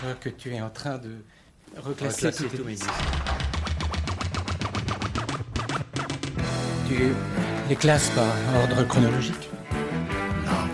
[0.00, 1.16] Je vois que tu es en train de
[1.76, 2.88] reclasser, Reclasser tous mes disques.
[6.88, 6.96] Tu
[7.68, 8.26] les classes par
[8.62, 9.48] ordre chronologique?
[10.46, 10.68] Non,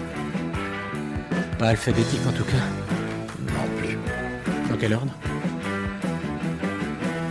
[1.59, 2.65] Pas alphabétique en tout cas?
[3.53, 3.99] non plus.
[4.69, 5.13] Dans quel ordre?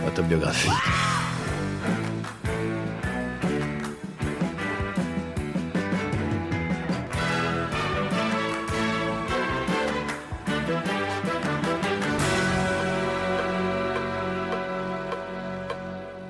[0.06, 0.70] Autobiographie.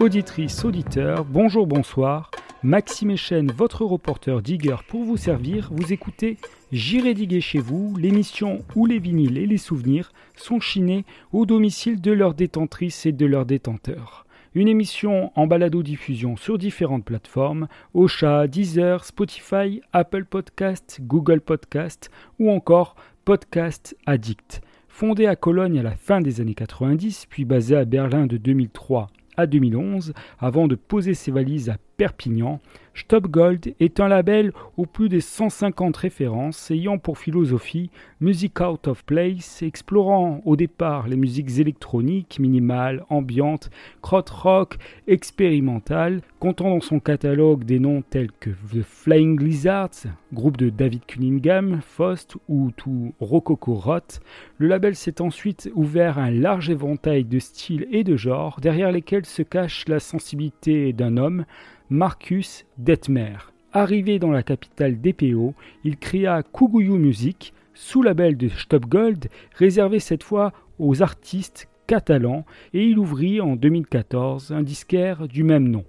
[0.01, 2.31] Auditrices, auditeurs, bonjour, bonsoir.
[2.63, 5.69] Maxime Echen, votre reporter digger pour vous servir.
[5.75, 6.39] Vous écoutez
[6.73, 12.01] J'irai diguer chez vous, l'émission où les vinyles et les souvenirs sont chinés au domicile
[12.01, 14.25] de leurs détentrices et de leurs détenteurs.
[14.55, 22.51] Une émission en balado-diffusion sur différentes plateformes Ocha, Deezer, Spotify, Apple Podcast, Google Podcast ou
[22.51, 24.63] encore Podcast Addict.
[24.89, 29.11] Fondée à Cologne à la fin des années 90, puis basée à Berlin de 2003
[29.41, 32.61] à 2011, avant de poser ses valises à Perpignan,
[32.95, 38.89] Stop Gold est un label aux plus de 150 références ayant pour philosophie Music Out
[38.89, 43.71] of Place, explorant au départ les musiques électroniques, minimales, ambiantes,
[44.03, 50.69] krautrock, expérimentales, comptant dans son catalogue des noms tels que The Flying Lizards, groupe de
[50.69, 54.21] David Cunningham, Faust ou tout Rococo Roth,
[54.59, 58.93] le label s'est ensuite ouvert à un large éventail de styles et de genres, derrière
[58.93, 61.45] lesquels se cache la sensibilité d'un homme,
[61.93, 63.37] Marcus Detmer.
[63.75, 65.53] Arrivé dans la capitale DPO,
[65.85, 72.87] il créa Kuguyu Music, sous-label de Stop Gold, réservé cette fois aux artistes catalans, et
[72.87, 75.85] il ouvrit en 2014 un disquaire du même nom.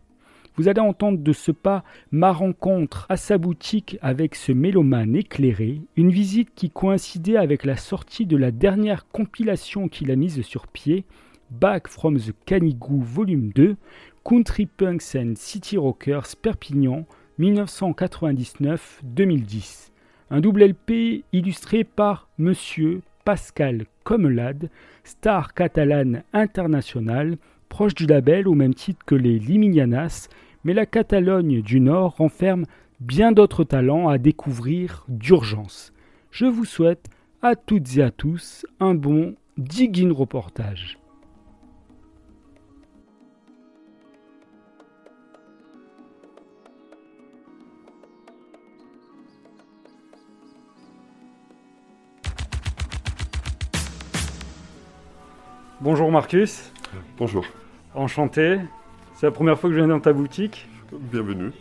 [0.58, 5.80] Vous allez entendre de ce pas ma rencontre à sa boutique avec ce mélomane éclairé,
[5.96, 10.68] une visite qui coïncidait avec la sortie de la dernière compilation qu'il a mise sur
[10.68, 11.06] pied,
[11.52, 13.76] Back from the Canigou Volume 2,
[14.24, 17.06] Country Punks and City Rockers Perpignan
[17.40, 19.92] 1999-2010.
[20.30, 24.70] Un double LP illustré par Monsieur Pascal Comelade,
[25.04, 27.38] star catalane internationale,
[27.68, 30.30] proche du label au même titre que les Liminianas,
[30.64, 32.66] mais la Catalogne du Nord renferme
[33.00, 35.94] bien d'autres talents à découvrir d'urgence.
[36.30, 37.10] Je vous souhaite
[37.42, 41.01] à toutes et à tous un bon Digging reportage.
[55.82, 56.72] Bonjour Marcus,
[57.18, 57.46] Bonjour,
[57.96, 58.58] enchanté.
[59.16, 60.68] C'est la première fois que je viens dans ta boutique.
[60.92, 61.52] bienvenue.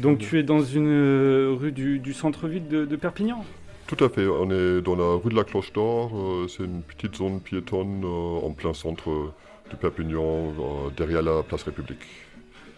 [0.00, 3.44] Donc tu es dans une euh, rue du, du centre-ville de, de Perpignan
[3.86, 6.82] Tout à fait, on est dans la rue de la Cloche d'Or, euh, c'est une
[6.82, 9.32] petite zone piétonne euh, en plein centre euh,
[9.70, 10.52] de Perpignan,
[10.96, 12.00] derrière la place République.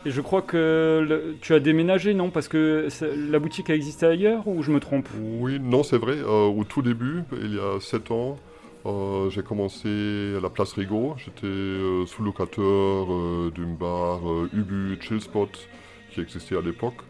[0.05, 2.31] Et je crois que le- tu as déménagé, non?
[2.31, 2.89] Parce que
[3.31, 5.09] la boutique a existé ailleurs ou je me trompe?
[5.39, 8.37] Oui, non, c'est vrai, au tout début, il y a 7 ans,
[8.85, 14.99] euh, j'ai commencé à la place Rigaud, j'étais euh, sous-locateur euh, d'un bar euh, Ubu
[15.01, 15.69] Chill Spot
[16.11, 17.01] qui existait à l'époque,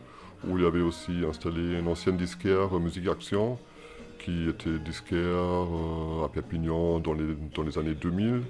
[0.46, 3.58] où il y avait aussi installé une ancienne disquaire euh, Musique Action,
[4.18, 8.42] qui était disquaire euh, à Perpignan dans les, dans les années 2000.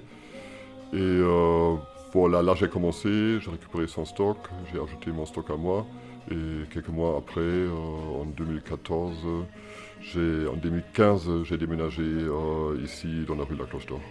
[0.93, 1.75] Et euh,
[2.13, 4.37] voilà, là j'ai commencé, j'ai récupéré son stock,
[4.71, 5.85] j'ai ajouté mon stock à moi.
[6.31, 7.69] Et quelques mois après, euh,
[8.21, 9.41] en 2014, euh,
[9.92, 14.01] j'ai, en 2015, euh, j'ai déménagé euh, ici dans la rue de la Cloche d'Or.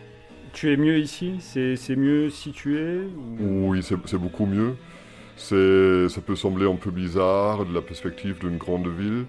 [0.53, 1.35] Tu es mieux ici?
[1.41, 2.99] C'est c'est mieux situé
[3.41, 4.75] ou- Oui, c'est, c'est beaucoup mieux.
[5.37, 9.25] C'est, ça peut sembler un peu bizarre de la perspective d'une grande ville,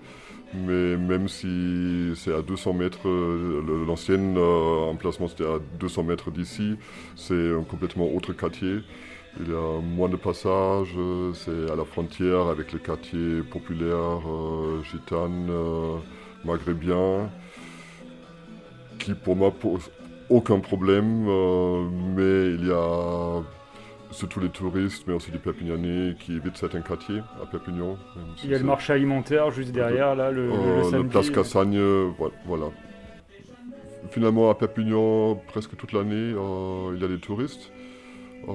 [0.54, 6.04] mais même si c'est à 200 mètres, euh, le- l'ancien euh, emplacement c'était à 200
[6.04, 6.76] mètres d'ici,
[7.16, 8.80] c'est un complètement autre quartier.
[9.40, 10.96] Il y a moins de passages,
[11.34, 15.50] c'est à la frontière avec les quartiers populaires, euh, gitanes,
[16.46, 17.30] maghrébins,
[19.00, 19.90] qui pour moi posent
[20.30, 21.84] aucun problème, euh,
[22.16, 23.42] mais il y a
[24.12, 27.98] surtout les touristes, mais aussi les Perpignanais qui évitent certains quartiers à Perpignan.
[28.38, 31.78] si Il y a le marché alimentaire juste derrière, là, le, euh, le place Cassagne,
[31.78, 32.68] euh, voi- voilà.
[34.12, 37.72] Finalement, à Perpignan, presque toute l'année, euh, il y a des touristes.
[38.48, 38.52] Euh,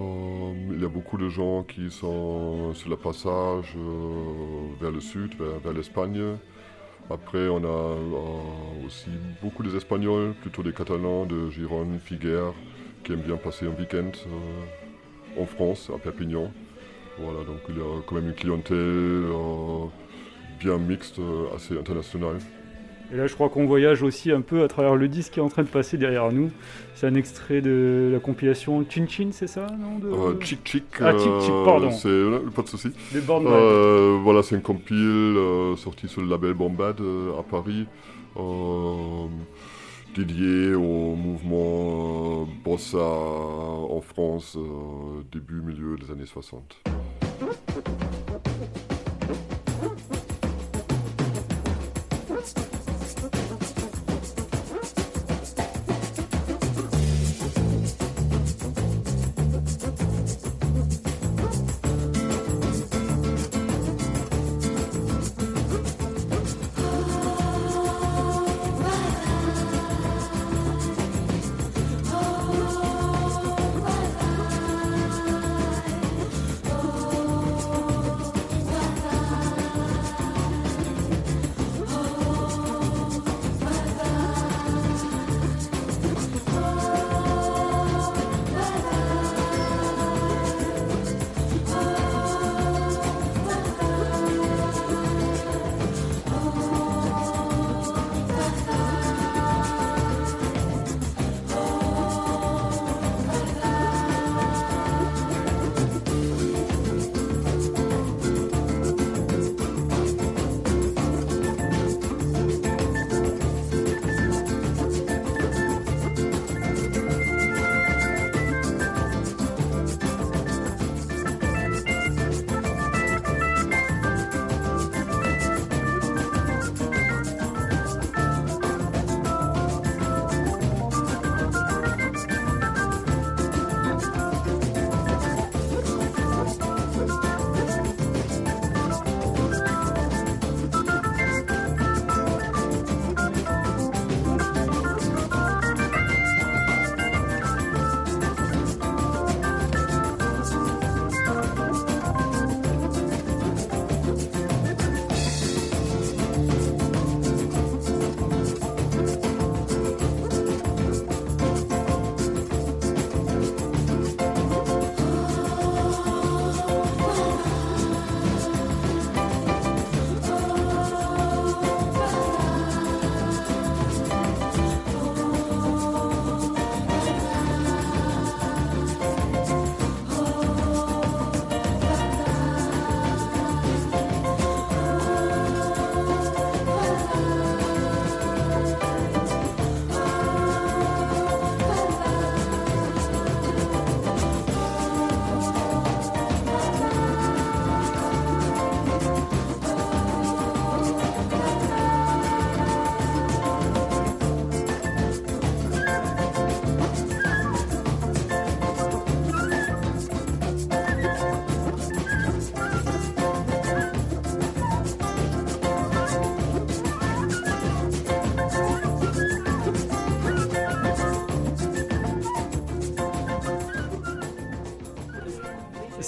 [0.73, 3.75] il y a beaucoup de gens qui sont sur le passage
[4.81, 6.21] vers le sud, vers, vers l'Espagne.
[7.11, 9.09] Après, on a euh, aussi
[9.43, 12.53] beaucoup des Espagnols, plutôt des Catalans de Gironde, Figueres,
[13.03, 16.53] qui aiment bien passer un week-end euh, en France, à Perpignan.
[17.19, 19.87] Voilà, donc il y a quand même une clientèle euh,
[20.61, 21.19] bien mixte,
[21.55, 22.39] assez internationale.
[23.13, 25.43] Et là, je crois qu'on voyage aussi un peu à travers le disque qui est
[25.43, 26.51] en train de passer derrière nous.
[26.95, 30.09] C'est un extrait de la compilation Chin Chin, c'est ça non de...
[30.09, 30.85] Euh, Chic Chic.
[31.01, 31.91] Ah, Chic Chic, pardon.
[31.91, 32.89] C'est euh, pas de souci.
[33.15, 37.87] Euh, voilà, c'est une compile euh, sortie sur le label Bombad euh, à Paris,
[38.37, 39.27] euh,
[40.15, 44.59] dédiée au mouvement Bossa en France,
[45.33, 46.83] début, milieu des années 60.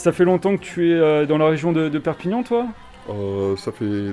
[0.00, 2.66] Ça fait longtemps que tu es euh, dans la région de, de Perpignan, toi?
[3.10, 4.12] Euh, ça fait.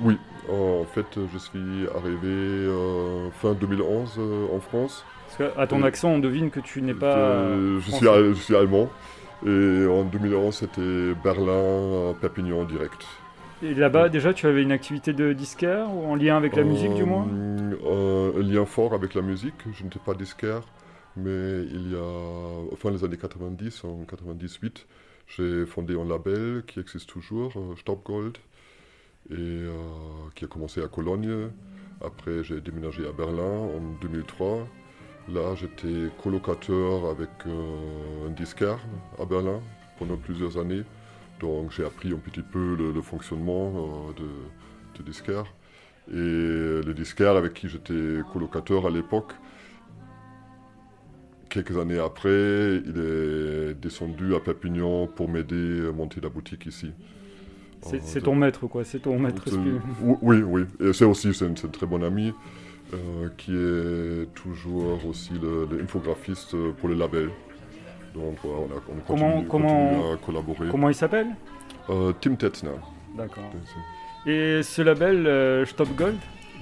[0.00, 0.18] Oui,
[0.50, 5.04] en fait, je suis arrivé euh, fin 2011 euh, en France.
[5.38, 7.14] Parce qu'à ton accent, on devine que tu n'es pas.
[7.54, 8.88] Je, euh, suis, al- je suis allemand.
[9.46, 13.06] Et en 2011, c'était Berlin, Perpignan direct.
[13.62, 16.94] Et là-bas, déjà, tu avais une activité de disquaire ou en lien avec la musique,
[16.94, 17.28] du moins?
[17.86, 19.54] Euh, Un lien fort avec la musique.
[19.72, 20.62] Je n'étais pas disquaire,
[21.16, 24.84] mais il y a, fin des années 90, en 98,
[25.26, 28.38] j'ai fondé un label qui existe toujours, euh, Staubgold,
[29.30, 29.70] et euh,
[30.34, 31.50] qui a commencé à Cologne.
[32.04, 34.66] Après, j'ai déménagé à Berlin en 2003.
[35.28, 38.80] Là, j'étais colocateur avec euh, un disquaire
[39.20, 39.60] à Berlin
[39.98, 40.82] pendant plusieurs années.
[41.40, 43.72] Donc, j'ai appris un petit peu le, fonctionnement
[44.18, 45.44] euh, de, de disquaire.
[46.10, 49.32] Et le disquaire avec qui j'étais colocateur à l'époque,
[51.52, 52.30] quelques années après,
[52.84, 56.90] il est descendu à Perpignan pour m'aider à monter la boutique ici.
[57.82, 58.84] C'est Euh, ton maître, quoi.
[58.84, 59.44] C'est ton maître.
[60.22, 60.62] Oui, oui.
[60.80, 62.32] Et c'est aussi c'est une, c'est une très bonne amie
[62.94, 67.28] euh, qui est toujours aussi le, le infographiste pour le label.
[68.14, 70.68] Donc voilà, on, a, on continue, Comment- continue à collaborer.
[70.70, 71.28] Comment il s'appelle?
[71.90, 72.70] Euh, Tim Tetzner.
[73.16, 73.50] D'accord.
[74.26, 76.16] Et ce label, euh, Stop Gold,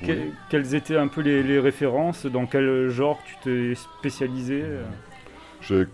[0.06, 0.32] que- Oui.
[0.48, 5.84] quelles étaient un peu les, les références Dans quel genre tu t'es spécialisé euh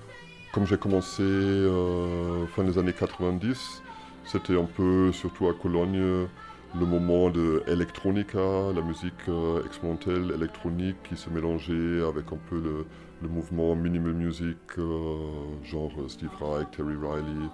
[0.53, 3.83] comme j'ai commencé euh, fin des années 90,
[4.25, 5.99] c'était un peu, surtout à Cologne,
[6.79, 8.39] le moment de electronica,
[8.75, 12.87] la musique euh, expérimentale électronique qui se mélangeait avec un peu le,
[13.23, 15.19] le mouvement minimal music, euh,
[15.65, 17.49] genre Steve Reich, Terry Riley.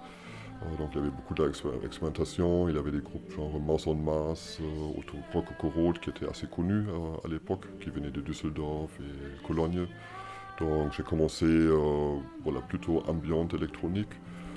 [0.63, 3.95] Euh, donc il y avait beaucoup d'expérimentation, il y avait des groupes genre Mouse on
[3.95, 9.45] Mars, euh, Rock qui était assez connu euh, à l'époque, qui venait de Düsseldorf et
[9.45, 9.87] Cologne.
[10.59, 14.09] Donc j'ai commencé euh, voilà, plutôt ambiante électronique.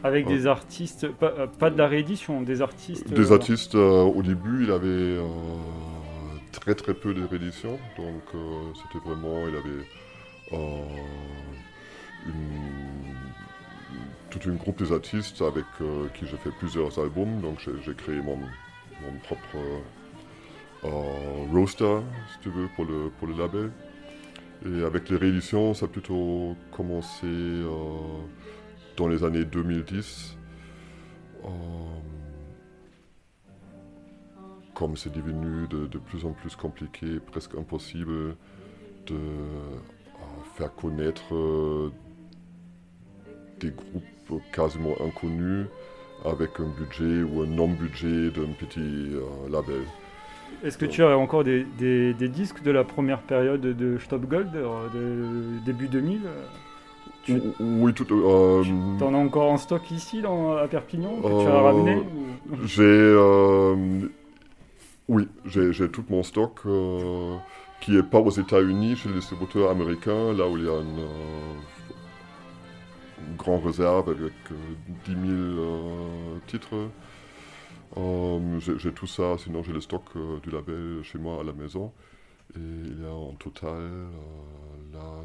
[0.05, 3.13] Avec des artistes, pas, pas de la réédition, des artistes.
[3.13, 5.19] Des artistes, au début, il avait
[6.53, 7.79] très très peu de rééditions.
[7.97, 8.23] Donc
[8.75, 9.85] c'était vraiment, il avait
[10.53, 10.57] euh,
[14.37, 17.41] toute une groupe des artistes avec euh, qui j'ai fait plusieurs albums.
[17.41, 19.57] Donc j'ai créé mon, mon propre
[20.85, 20.91] euh,
[21.53, 22.01] roster,
[22.33, 23.71] si tu veux, pour le, pour le label.
[24.67, 27.69] Et avec les rééditions, ça a plutôt commencé euh,
[28.99, 30.37] dans les années 2010.
[31.45, 31.49] Euh,
[34.75, 38.37] comme c'est devenu de, de plus en plus compliqué, presque impossible
[39.07, 39.79] de euh,
[40.57, 41.91] faire connaître euh,
[43.61, 44.05] des groupes
[44.53, 45.67] quasiment inconnus
[46.25, 49.83] avec un budget ou un non-budget d'un petit euh, label.
[50.65, 54.27] Est-ce que tu as encore des, des- des disques de la première période de Stop
[54.27, 56.45] Gold, euh, de début 2000 euh,
[57.25, 58.07] Tu Oui, tout.
[58.13, 58.63] euh,
[59.03, 63.15] en as encore en stock ici dans, à Perpignan que tu as ramené ou- J'ai.
[65.09, 66.61] oui, j'ai tout mon stock
[67.81, 71.07] qui n'est pas aux États-Unis chez les distributeurs américains, là où il y a une,
[73.19, 74.55] euh, grande réserve avec euh,
[75.07, 76.91] 10 000 euh, titres.
[77.97, 81.53] Euh, j'ai tout ça, sinon j'ai le stock euh, du label chez moi à la
[81.53, 81.93] maison.
[82.55, 84.07] Et il y a en total, euh,
[84.93, 85.25] là,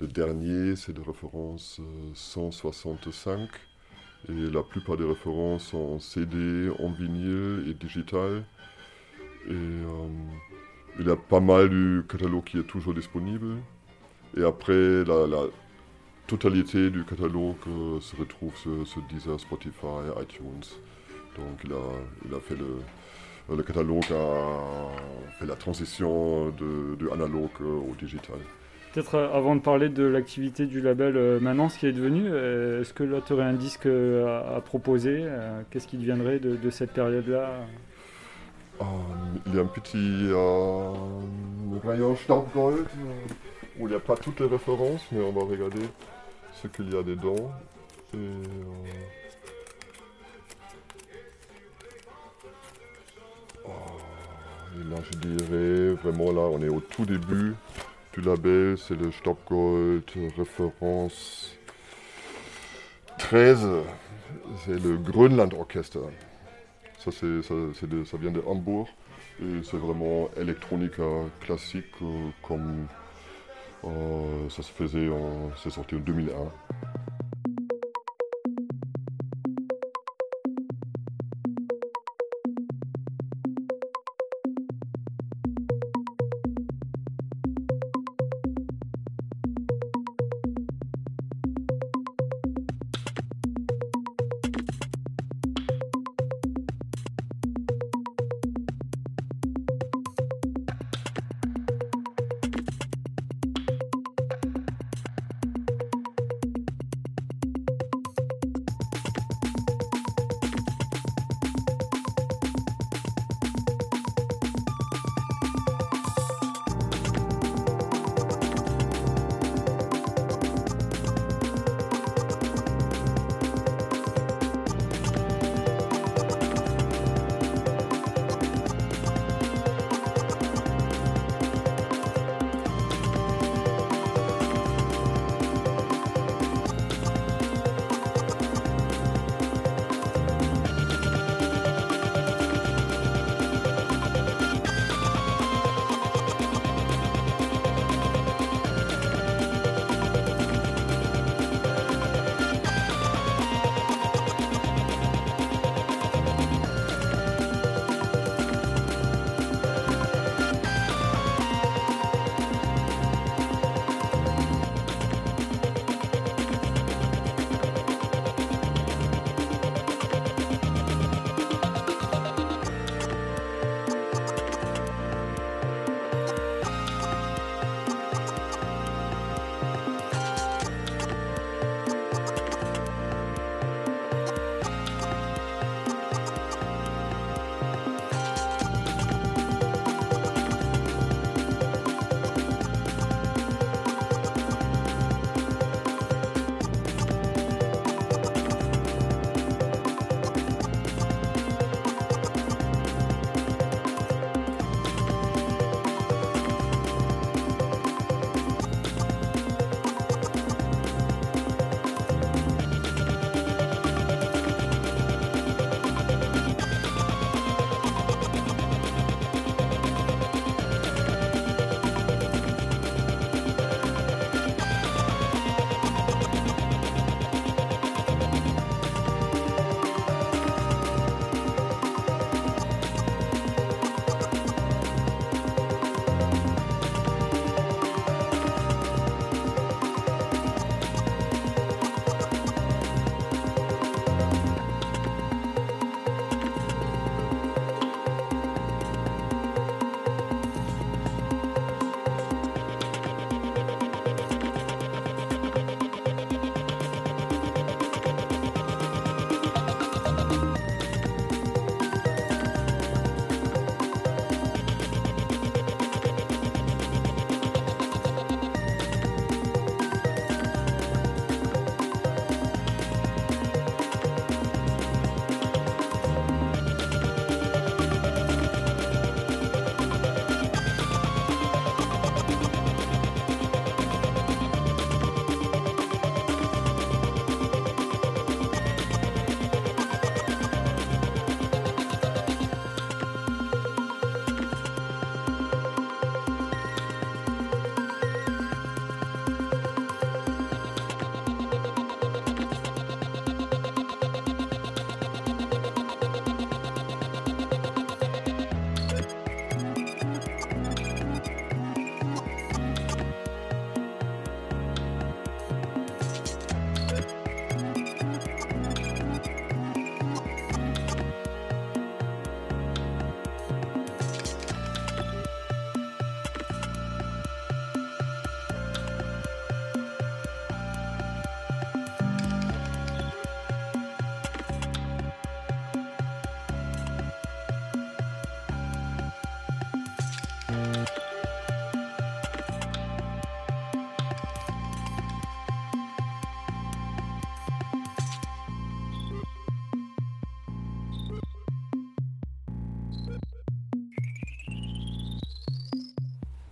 [0.00, 3.48] le, dernier, c'est de référence euh, 165.
[4.28, 8.44] Et la plupart des références sont en CD, en vinyle et digital.
[9.46, 10.08] Et euh,
[10.98, 13.56] il y a pas mal du catalogue qui est toujours disponible.
[14.36, 15.46] Et après, la
[16.26, 19.86] totalité du catalogue euh, se retrouve sur, sur Deezer, Spotify,
[20.22, 20.64] iTunes.
[21.36, 21.76] Donc il a,
[22.28, 27.94] il a fait le, le catalogue, a fait la transition de, du analogue euh, au
[27.98, 28.36] digital.
[28.92, 32.26] Peut-être euh, avant de parler de l'activité du label euh, maintenant, ce qui est devenu,
[32.26, 35.24] euh, est-ce que là tu aurais un disque à, à proposer
[35.70, 37.66] Qu'est-ce qui deviendrait de, de cette période-là?
[39.46, 40.30] Il y a un petit
[41.86, 42.42] rayon euh,
[43.78, 45.82] où il n'y a pas toutes les références, mais on va regarder
[46.68, 47.52] qu'il y a dedans.
[48.12, 48.42] Et, euh,
[53.64, 53.70] oh,
[54.74, 57.54] et là, je dirais vraiment là, on est au tout début
[58.12, 60.04] du label, c'est le Staubgold
[60.36, 61.56] référence
[63.18, 63.66] 13,
[64.64, 66.00] c'est le Grönland Orchester.
[66.98, 67.54] Ça, c'est, ça,
[67.86, 68.88] de- ça vient de Hambourg
[69.40, 71.02] et c'est vraiment électronica
[71.40, 72.86] classique euh, comme
[74.50, 75.08] ça se faisait,
[75.70, 76.32] sorti en 2001.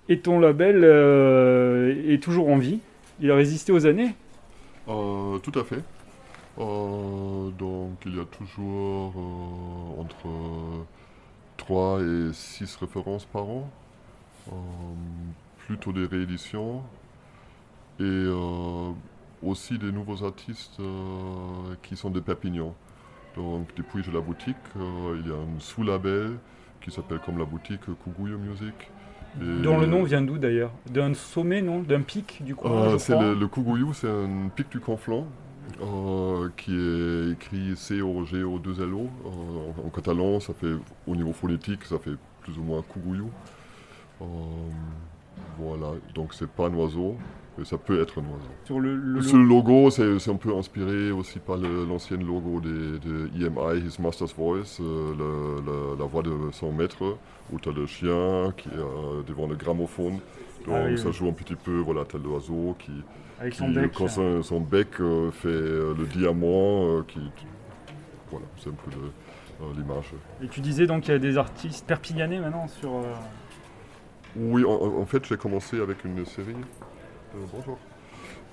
[0.08, 2.80] Et ton label euh, est toujours en vie?
[3.20, 4.14] Il a résisté aux années?
[4.88, 5.82] Euh, tout à fait.
[6.58, 9.14] Euh, donc il y a toujours
[9.98, 10.28] entre
[11.56, 13.70] 3 et 6 références par an.
[15.66, 16.82] Plutôt des rééditions.
[18.00, 18.26] Et
[19.42, 20.80] aussi des nouveaux artistes
[21.82, 22.74] qui sont de Perpignan.
[23.36, 26.38] Donc depuis j'ai la boutique, il y a un sous-label
[26.80, 28.74] qui s'appelle comme la boutique Kuguyo Music.
[29.40, 30.72] Et- Dont le nom vient d'où d'ailleurs?
[30.90, 31.80] D'un sommet, non?
[31.80, 35.24] D'un pic du coin euh, c'est le, le Kuguyu, c'est un pic du Conflent
[35.80, 39.08] euh, qui est écrit C-O-G-O-2-L-O.
[39.24, 40.74] Euh, en, en catalan, ça fait,
[41.06, 43.24] au niveau phonétique, ça fait plus ou moins Kuguyu.
[44.20, 44.24] Euh,
[45.58, 47.16] voilà, donc c'est pas un oiseau,
[47.64, 48.14] ça peut être.
[48.64, 53.28] Sur le, le- Ce logo, c'est un peu inspiré aussi par l'ancien logo des- de
[53.36, 57.16] EMI, His Master's Voice, euh, la voix de son maître,
[57.52, 60.18] où tu as le chien qui est euh, devant le gramophone.
[60.66, 61.12] Donc Ah oui, ça oui.
[61.12, 62.92] joue un petit peu, voilà, tu as l'oiseau qui,
[63.40, 63.92] avec qui, son bec.
[63.94, 67.20] quand son, son bec euh, fait le diamant, euh, qui,
[68.30, 68.90] voilà, c'est un peu
[69.76, 70.12] l'image.
[70.42, 72.90] Et tu disais donc qu'il y a des artistes perpignanais maintenant sur.
[74.36, 76.54] Oui, en, en fait, j'ai commencé avec une série,
[77.34, 77.78] bonjour,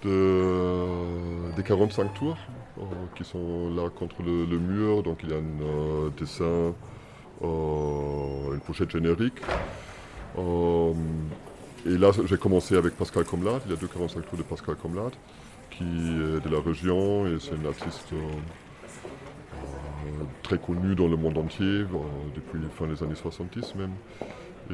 [0.04, 2.38] de, des 45 tours
[2.78, 2.84] euh,
[3.16, 5.04] qui sont là contre le, mur.
[5.04, 6.74] Donc il y a un euh, dessin,
[7.44, 9.42] euh, une pochette générique.
[10.38, 10.94] Euh,
[11.86, 13.62] et là, j'ai commencé avec Pascal Comlade.
[13.66, 15.14] Il y a deux 45 tours de Pascal Comlade,
[15.72, 18.18] qui est de la région et c'est une artiste euh,
[19.56, 21.86] euh, très connue dans le monde entier, euh,
[22.36, 23.94] depuis fin des années 70 même.
[24.72, 24.74] Et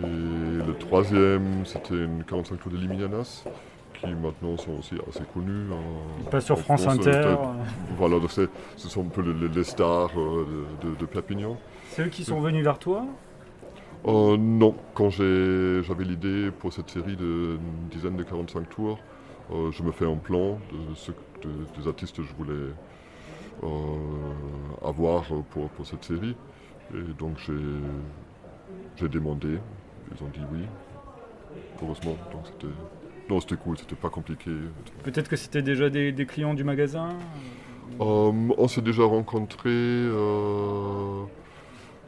[0.65, 3.45] le troisième, c'était une 45 tours de Limianas,
[4.01, 5.71] qui maintenant sont aussi assez connus.
[5.71, 7.10] en- Il passe sur France France, Inter.
[7.10, 7.36] euh, euh,
[7.97, 10.45] Voilà, donc ce sont un peu les, les stars euh,
[10.81, 11.58] de, de- de Perpignan.
[11.89, 13.05] C'est eux qui sont venus vers toi?
[14.08, 18.99] Euh, non, quand j'avais l'idée pour cette série de une dizaine de 45 tours,
[19.51, 22.71] euh, je me fais un plan de ce, de- des artistes que je voulais
[23.63, 23.67] euh,
[24.84, 26.36] avoir pour, pour cette série.
[26.93, 27.53] Et donc j'ai
[28.97, 29.58] j'ai demandé,
[30.15, 30.62] ils ont dit oui,
[31.81, 32.15] heureusement.
[32.31, 32.73] Donc c'était
[33.29, 34.51] non, c'était cool, c'était pas compliqué.
[35.03, 37.09] Peut-être que c'était déjà des, des clients du magasin
[38.01, 41.23] Euh, on s'est déjà rencontrés, euh,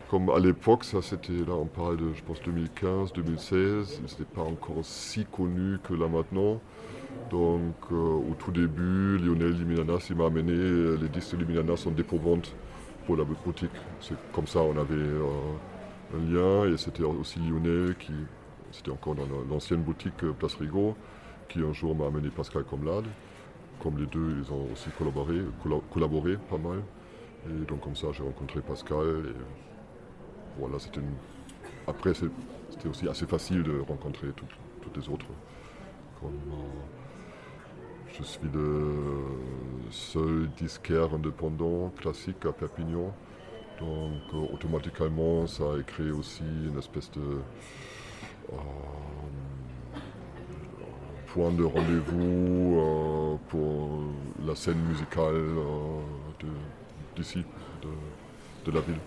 [0.10, 4.42] comme à l'époque, ça c'était là, on parle de, je pense, 2015, 2016, c'était pas
[4.42, 6.60] encore si connu que là maintenant.
[7.32, 10.54] Donc euh, au tout début, Lionel Liminanas, il m'a amené
[11.02, 12.54] les disques de Liminanas en dépôt-vente
[13.06, 13.72] pour la boutique.
[14.02, 14.96] C'est comme ça, on avait
[16.14, 18.14] un lien et c'était aussi Lionel qui,
[18.72, 20.96] c'était encore dans l'ancienne boutique euh, Place Rigaud,
[21.50, 23.06] qui un jour m'a amené Pascal Comlade
[23.82, 26.82] comme les deux, ils ont aussi collaboré, colla- collaboré pas mal.
[27.48, 29.24] Et donc comme ça, j'ai rencontré Pascal.
[29.28, 31.02] Et voilà, c'était.
[31.88, 34.28] Après, c'était aussi assez facile de rencontrer
[34.82, 35.28] toutes les autres.
[36.24, 36.28] Euh,
[38.18, 39.24] je suis le
[39.92, 43.14] seul disquaire indépendant classique à Perpignan.
[43.80, 47.22] Donc euh, automatiquement, ça a créé aussi une espèce de...
[48.54, 48.56] euh,
[51.28, 54.00] point de rendez-vous euh, pour
[54.46, 56.00] la scène musicale euh,
[56.40, 56.48] de-
[57.22, 57.44] d'ici,
[57.82, 57.90] de,
[58.72, 58.98] de la ville.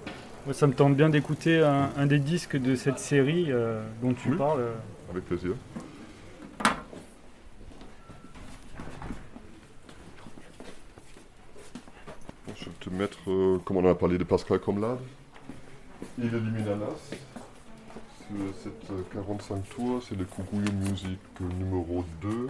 [0.52, 3.50] Ça me tente bien d'écouter un, un des disques de cette série
[4.02, 4.36] dont tu Oui.
[4.36, 4.64] parles.
[5.10, 5.52] Avec plaisir.
[12.56, 14.98] Je vais te mettre, euh, comme on a parlé de Pascal Comlade,
[16.22, 16.28] et
[18.62, 22.48] Cette euh, 45 tours, c'est le Kuguyo Music numéro 2.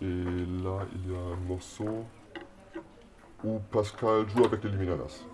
[0.00, 0.04] Et
[0.64, 2.04] là, il y a un morceau
[3.44, 5.24] où Pascal joue avec les Liminanas.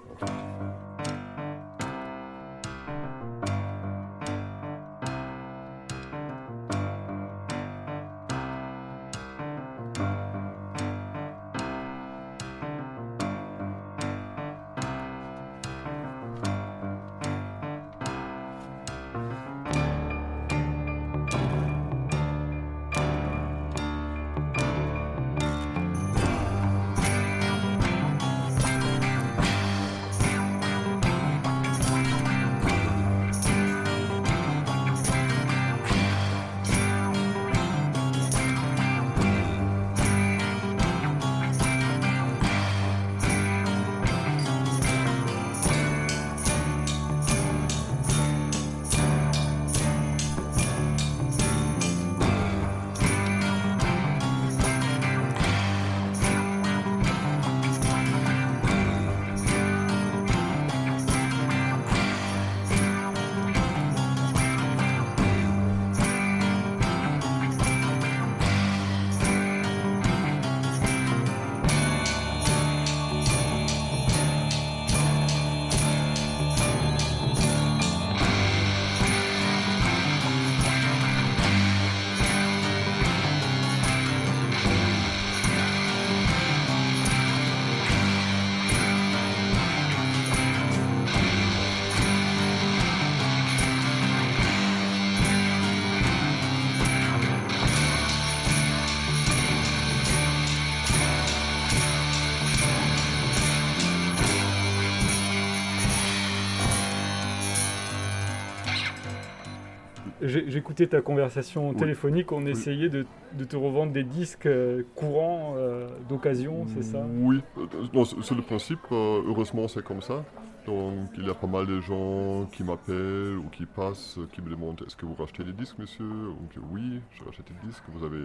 [110.23, 112.51] J'écoutais ta conversation téléphonique, on Oui.
[112.51, 113.07] essayait de,
[113.39, 117.05] de te revendre des disques euh, courants euh, d'occasion, c'est ça?
[117.23, 118.81] Oui, euh, c'est le principe.
[118.91, 120.25] heureusement, c'est comme ça.
[120.67, 124.51] Donc, il y a pas mal de gens qui m'appellent ou qui passent, qui me
[124.51, 126.05] demandent est-ce que vous rachetez des disques, monsieur?
[126.05, 127.83] Donc, oui, je rachète des disques.
[127.89, 128.25] Vous avez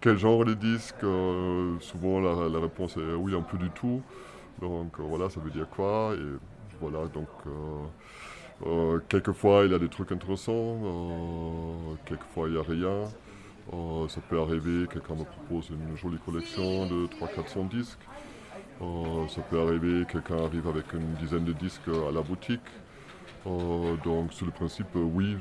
[0.00, 4.02] quel genre de disques Euh, Souvent, la, la réponse est oui, un peu du tout.
[4.60, 6.14] Donc, voilà, ça veut dire quoi?
[6.16, 6.38] Et
[6.80, 7.28] voilà, donc.
[7.46, 7.50] euh,
[8.64, 13.14] euh, quelquefois, il y a des trucs intéressants, euh, quelquefois, il n'y a rien.
[13.72, 18.08] Euh, ça peut arriver, quelqu'un me propose une jolie collection de 300-400 disques.
[18.82, 22.68] Euh, ça peut arriver, quelqu'un arrive avec une dizaine de disques à la boutique.
[23.46, 25.36] Euh, donc, sur le principe, euh, oui,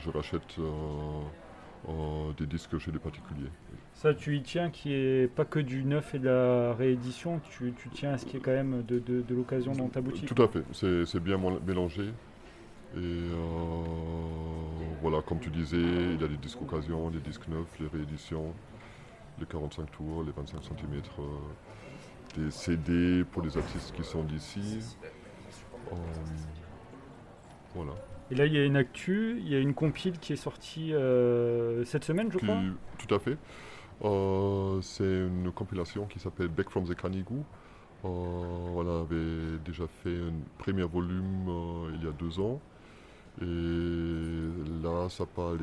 [0.00, 1.22] je, rachète euh,
[1.88, 3.50] euh, des disques chez des particuliers.
[3.94, 7.72] Ça, tu y tiens, qui est pas que du neuf et de la réédition, tu,
[7.74, 10.32] tu tiens à ce qui est quand même de, de- de l'occasion dans ta boutique
[10.32, 12.04] Tout à fait, c'est bien mélangé.
[12.96, 13.82] Et euh,
[15.02, 18.52] voilà, comme tu disais, il y a des disques occasion, des disques neufs, les rééditions,
[19.38, 21.02] les 45 tours, les 25 cm,
[22.36, 24.78] des CD pour les artistes qui sont d'ici.
[25.92, 25.94] Euh,
[27.74, 27.92] voilà.
[28.30, 30.92] Et là, il y a une actu, il y a une compile qui est sortie
[30.92, 32.60] euh, cette semaine, je Qui- crois.
[32.98, 33.36] tout à fait.
[34.04, 37.44] Euh, c'est une compilation qui s'appelle Back from the Canigou.
[38.04, 38.08] Euh,
[38.72, 42.60] voilà, on avait déjà fait un premier volume euh, il y a deux ans.
[43.40, 45.58] Et là, ça parle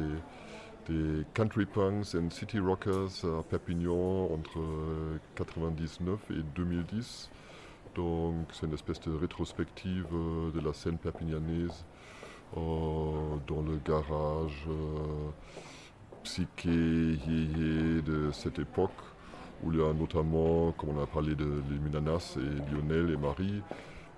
[0.87, 7.29] des, country punks and city rockers à Perpignan entre euh, 99 et 2010.
[7.95, 11.85] Donc, c'est une espèce de rétrospective euh, de la scène perpignanaise
[12.57, 12.59] euh,
[13.47, 14.65] dans le garage.
[14.69, 15.29] euh,
[16.23, 16.69] psyché
[17.27, 18.91] yéyé de cette époque,
[19.63, 23.17] où il y a notamment, comme on a parlé de les Minanas et Lionel et
[23.17, 23.61] Marie,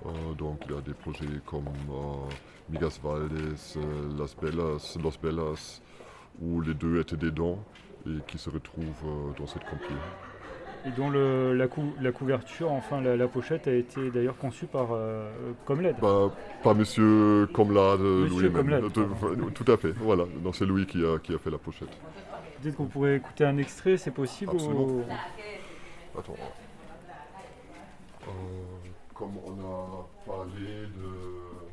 [0.07, 2.29] euh, donc il y a des projets comme euh,
[2.69, 3.31] Migas Valdes,
[3.77, 3.79] euh,
[4.17, 5.81] Las Bellas, Los Bellas,
[6.41, 7.59] où les deux étaient dedans
[8.05, 9.95] et qui se retrouvent euh, dans cette compil.
[10.85, 14.67] Et dont le- la, cou- la couverture, enfin la, la pochette, a été d'ailleurs conçue
[14.67, 14.87] par
[15.65, 15.95] Comled.
[16.01, 16.31] Bah,
[16.63, 18.91] pas Monsieur Comlade, Monsieur Louis Comlade, même.
[19.19, 19.49] pardon.
[19.53, 20.23] Tout à fait, voilà.
[20.53, 21.89] C'est Louis qui a, qui a fait la pochette.
[22.61, 24.83] Peut-être qu'on pourrait écouter un extrait, c'est possible Absolument.
[24.85, 25.03] ou-
[26.17, 26.35] Attends.
[29.17, 31.67] Comme on a parlé de.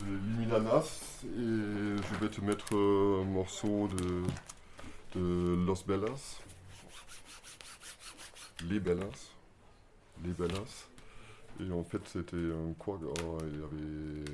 [0.00, 0.50] de
[1.24, 4.22] et je vais te mettre euh, un morceau de,
[5.14, 6.40] de Los Bellas.
[8.68, 9.30] Les Bellas.
[10.24, 10.88] Les Bellas.
[11.60, 14.24] Et en fait, c'était un quoi euh, Il y avait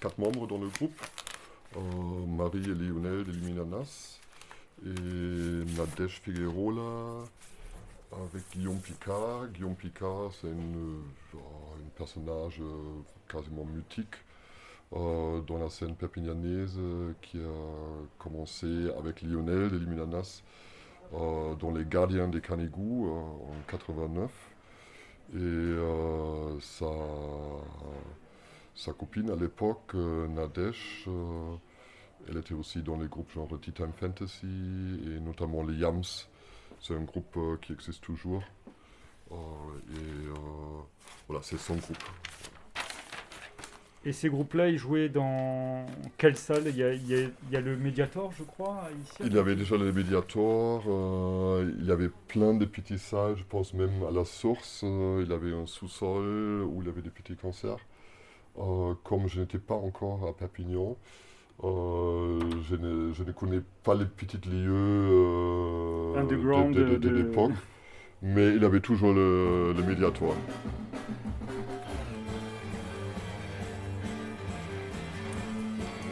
[0.00, 1.00] quatre membres dans le groupe.
[1.76, 4.21] Euh, Marie et Lionel de Liminanas
[4.84, 7.24] et Nadège Figueroa
[8.12, 9.48] avec Guillaume Picard.
[9.48, 11.00] Guillaume Picard, c'est une,
[11.34, 14.14] euh, un personnage euh, quasiment mythique
[14.94, 16.78] euh, dans la scène perpignanaise
[17.22, 20.42] qui a commencé avec Lionel de Liminanas
[21.12, 24.30] dans Les Gardiens des Canigou en 89.
[25.34, 26.86] Et sa,
[28.74, 31.06] sa copine à l'époque, Nadège,
[32.28, 36.02] elle était aussi dans les groupes genre Tea Time Fantasy et notamment les Yams.
[36.80, 38.42] C'est un groupe euh, qui existe toujours.
[39.30, 39.34] Euh,
[39.94, 40.32] et euh,
[41.28, 42.02] voilà, c'est son groupe.
[44.04, 45.86] Et ces groupes-là, ils jouaient dans
[46.18, 46.64] quelle salle?
[46.66, 49.32] Il y, a, il y a- il y a le Mediator, je crois, ici Il
[49.32, 53.74] y avait déjà les Mediators, euh, il y avait plein de petits salles, je pense
[53.74, 54.80] même à la source.
[54.82, 57.78] euh, il y avait un sous-sol où il y avait des petits concerts.
[58.58, 60.96] Euh, comme je n'étais pas encore à Perpignan,
[61.64, 66.40] euh, je, ne, je ne connais pas les petits lieux euh, de, de-
[66.74, 67.52] de- de- de l'époque,
[68.22, 70.34] mais il avait toujours le, le Mediator.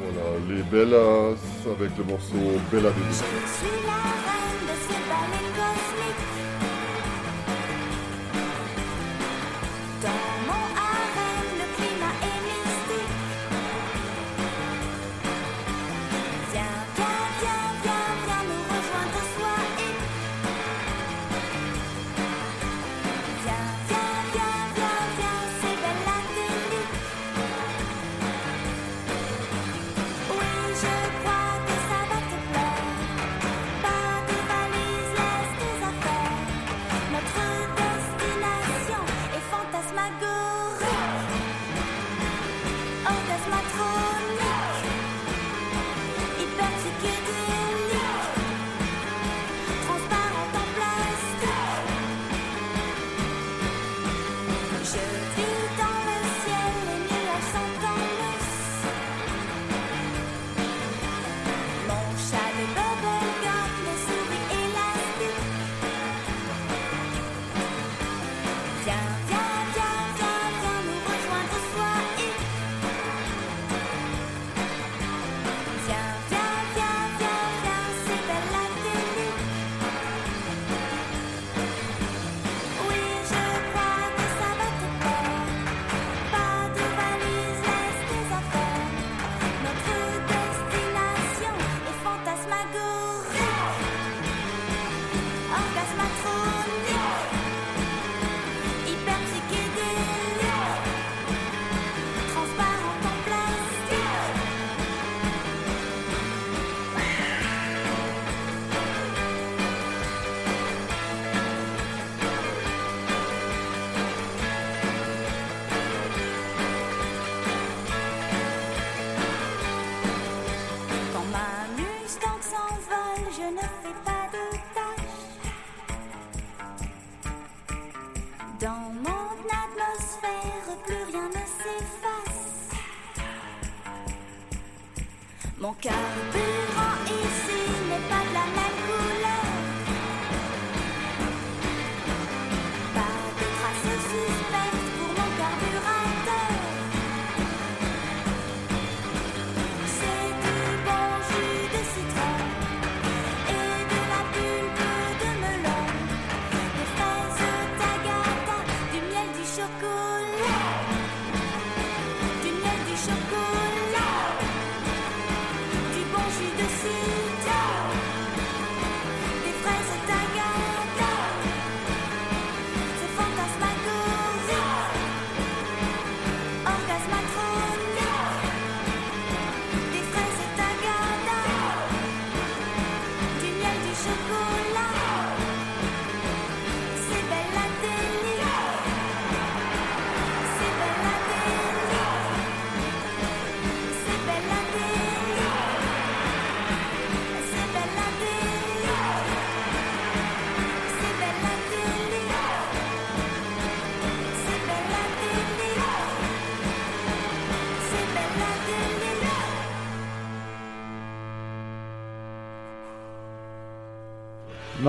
[0.00, 1.36] Voilà, les Bellas
[1.66, 2.36] avec le morceau
[2.72, 4.39] Bella de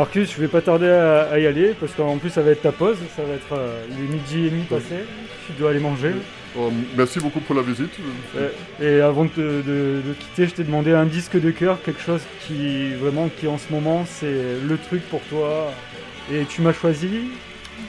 [0.01, 2.63] Marcus, je vais pas tarder à, à y aller parce qu'en plus ça va être
[2.63, 4.95] ta pause, ça va être euh, il est midi et demi passé,
[5.45, 6.13] tu dois aller manger.
[6.57, 7.91] Euh, merci beaucoup pour la visite.
[8.35, 8.49] Euh,
[8.81, 12.01] et avant de, te- de- de quitter, je t'ai demandé un disque de cœur, quelque
[12.01, 15.71] chose qui vraiment qui en ce moment c'est le truc pour toi.
[16.33, 17.19] Et tu m'as choisi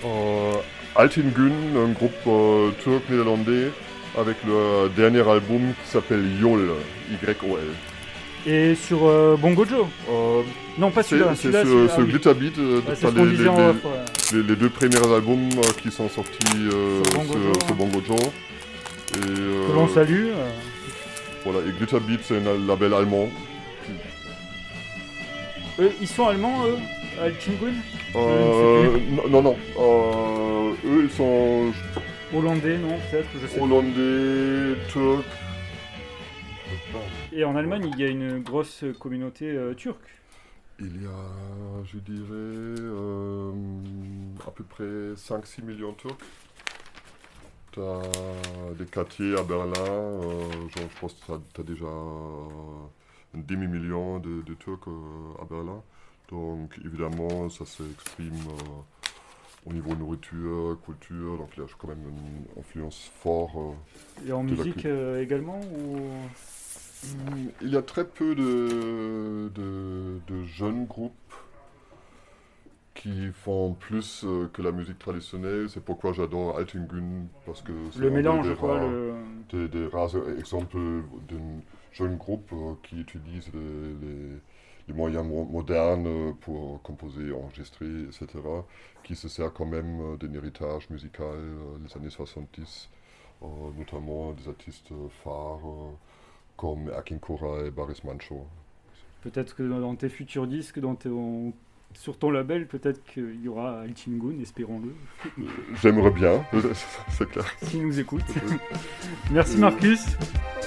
[0.04, 0.52] Euh,
[0.94, 3.70] Altin Gün, un groupe euh, turc néerlandais
[4.18, 6.72] avec le dernier album qui s'appelle Yol,
[7.10, 7.68] Y-O-L.
[8.46, 9.86] Et sur euh, Bongo Joe.
[10.10, 10.42] Euh,
[10.78, 11.62] Non pas celui-là, c'est celui-là.
[11.64, 12.10] ce, ce ah oui.
[12.12, 16.38] Glitter Beat, euh, ce les, les- les- les deux premiers albums euh, qui sont sortis
[16.72, 17.74] euh, Sur Bongo sur, Joe, hein.
[17.78, 18.20] Bongo Joe.
[18.20, 20.28] Et, euh, Que l'on salue.
[20.28, 20.50] euh.
[21.44, 23.28] Voilà, et Glitter Beat, c'est un label allemand.
[25.80, 26.76] Eux, ils sont allemands, eux
[27.20, 27.72] Altingun
[28.16, 29.56] Euh, non, non.
[29.78, 31.72] Euh, eux, ils sont
[32.34, 33.64] Hollandais, non Peut-être, je sais pas.
[33.64, 35.24] hollandais, turcs.
[37.32, 40.20] Et en Allemagne, il y a une grosse communauté euh, turque.
[40.80, 43.52] Il y a, je dirais, euh,
[44.46, 46.18] à peu près 5-6 millions de Turcs.
[47.72, 48.02] T'as
[48.78, 54.42] des quartiers à Berlin, euh, genre, je pense que tu as déjà un demi-million de,
[54.42, 54.88] de Turcs
[55.40, 55.82] à Berlin.
[56.30, 58.36] Donc évidemment, ça s'exprime
[59.66, 61.38] au niveau nourriture, culture.
[61.38, 63.56] Donc il y a quand même une influence forte.
[63.56, 63.72] euh,
[64.26, 65.98] Et en la musique euh, également ou...
[67.62, 71.12] Il y a très peu de, de, de jeunes groupes
[72.94, 75.68] qui font plus euh, que la musique traditionnelle.
[75.70, 78.78] C'est pourquoi j'adore Altingun, parce que c'est Le mélange, des quoi.
[78.78, 79.14] rares- Le...
[79.50, 80.76] des, des rares exemples
[81.28, 81.60] d'un
[81.92, 84.36] jeune groupe euh, qui utilise les, les-
[84.88, 88.26] les moyens mo- modernes euh, pour composer, enregistrer, etc.,
[89.04, 92.90] qui se sert quand même d'un héritage musical euh, des années 70,
[93.42, 93.46] euh,
[93.78, 94.90] notamment des artistes
[95.24, 95.60] phares
[96.56, 98.46] comme Akin Kora et Boris Mancho.
[99.22, 101.52] Peut-être que dans tes futurs disques, dans ton-
[101.94, 104.94] sur ton label, peut-être qu'il y aura Altingun, espérons-le,
[105.82, 106.42] J'aimerais bien,
[107.10, 107.44] c'est clair.
[107.62, 108.22] s'il nous écoute.
[109.30, 110.00] Merci Marcus,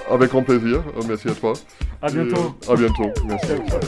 [0.10, 1.54] Avec grand plaisir, euh, merci à toi.
[2.02, 2.56] à bientôt.
[2.66, 3.48] Et, euh, à bientôt, merci.
[3.48, 3.80] Ciao,